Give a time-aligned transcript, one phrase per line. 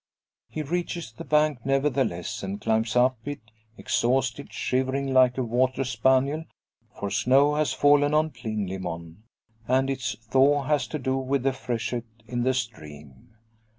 [0.47, 3.39] He reaches the bank, nevertheless, and climbs up it,
[3.77, 6.45] exhausted; shivering like a water spaniel,
[6.99, 9.17] for snow has fallen on Plinlimmon,
[9.67, 13.35] and its thaw has to do with the freshet in the stream.